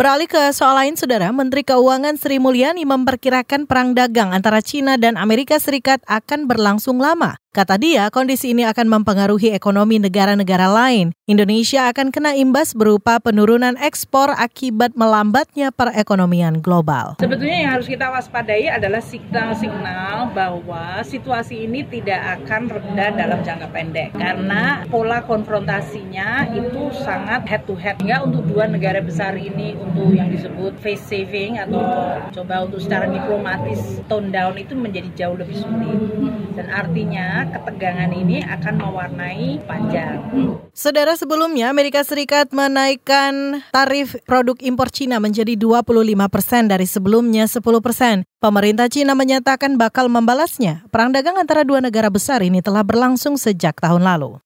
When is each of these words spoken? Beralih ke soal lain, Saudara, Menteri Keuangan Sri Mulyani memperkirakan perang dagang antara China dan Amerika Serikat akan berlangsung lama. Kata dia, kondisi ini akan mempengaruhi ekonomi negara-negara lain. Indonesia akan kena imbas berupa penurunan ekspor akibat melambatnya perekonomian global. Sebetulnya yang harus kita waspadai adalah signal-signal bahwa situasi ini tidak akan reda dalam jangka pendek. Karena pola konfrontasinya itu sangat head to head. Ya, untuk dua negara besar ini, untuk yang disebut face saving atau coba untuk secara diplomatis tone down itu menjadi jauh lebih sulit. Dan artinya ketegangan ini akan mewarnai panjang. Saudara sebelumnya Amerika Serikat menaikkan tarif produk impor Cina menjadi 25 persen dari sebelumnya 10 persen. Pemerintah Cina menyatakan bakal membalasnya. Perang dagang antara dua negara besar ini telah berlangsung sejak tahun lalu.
Beralih 0.00 0.32
ke 0.32 0.48
soal 0.56 0.80
lain, 0.80 0.96
Saudara, 0.96 1.28
Menteri 1.28 1.60
Keuangan 1.60 2.16
Sri 2.16 2.40
Mulyani 2.40 2.88
memperkirakan 2.88 3.68
perang 3.68 3.92
dagang 3.92 4.32
antara 4.32 4.64
China 4.64 4.96
dan 4.96 5.20
Amerika 5.20 5.60
Serikat 5.60 6.00
akan 6.08 6.48
berlangsung 6.48 6.96
lama. 6.96 7.36
Kata 7.50 7.82
dia, 7.82 8.06
kondisi 8.14 8.54
ini 8.54 8.62
akan 8.62 8.86
mempengaruhi 8.86 9.50
ekonomi 9.50 9.98
negara-negara 9.98 10.70
lain. 10.70 11.10
Indonesia 11.26 11.90
akan 11.90 12.14
kena 12.14 12.38
imbas 12.38 12.78
berupa 12.78 13.18
penurunan 13.18 13.74
ekspor 13.74 14.30
akibat 14.38 14.94
melambatnya 14.94 15.74
perekonomian 15.74 16.62
global. 16.62 17.18
Sebetulnya 17.18 17.58
yang 17.66 17.70
harus 17.74 17.90
kita 17.90 18.06
waspadai 18.06 18.70
adalah 18.70 19.02
signal-signal 19.02 20.30
bahwa 20.30 21.02
situasi 21.02 21.66
ini 21.66 21.82
tidak 21.90 22.38
akan 22.38 22.70
reda 22.70 23.18
dalam 23.18 23.42
jangka 23.42 23.66
pendek. 23.74 24.14
Karena 24.14 24.86
pola 24.86 25.18
konfrontasinya 25.26 26.54
itu 26.54 26.94
sangat 27.02 27.50
head 27.50 27.66
to 27.66 27.74
head. 27.74 27.98
Ya, 28.06 28.22
untuk 28.22 28.46
dua 28.46 28.70
negara 28.70 29.02
besar 29.02 29.34
ini, 29.34 29.74
untuk 29.74 30.14
yang 30.14 30.30
disebut 30.30 30.78
face 30.78 31.02
saving 31.02 31.58
atau 31.58 31.82
coba 32.30 32.62
untuk 32.62 32.78
secara 32.78 33.10
diplomatis 33.10 33.98
tone 34.06 34.30
down 34.30 34.54
itu 34.54 34.78
menjadi 34.78 35.10
jauh 35.18 35.34
lebih 35.34 35.58
sulit. 35.58 35.98
Dan 36.54 36.66
artinya 36.70 37.39
ketegangan 37.48 38.12
ini 38.12 38.44
akan 38.44 38.74
mewarnai 38.76 39.62
panjang. 39.64 40.20
Saudara 40.76 41.16
sebelumnya 41.16 41.72
Amerika 41.72 42.04
Serikat 42.04 42.52
menaikkan 42.52 43.64
tarif 43.72 44.18
produk 44.28 44.58
impor 44.60 44.92
Cina 44.92 45.16
menjadi 45.22 45.56
25 45.56 45.86
persen 46.28 46.68
dari 46.68 46.84
sebelumnya 46.84 47.48
10 47.48 47.62
persen. 47.80 48.28
Pemerintah 48.40 48.88
Cina 48.92 49.16
menyatakan 49.16 49.80
bakal 49.80 50.08
membalasnya. 50.12 50.84
Perang 50.88 51.12
dagang 51.12 51.36
antara 51.36 51.64
dua 51.64 51.80
negara 51.84 52.08
besar 52.08 52.40
ini 52.40 52.64
telah 52.64 52.84
berlangsung 52.84 53.36
sejak 53.36 53.76
tahun 53.80 54.04
lalu. 54.04 54.40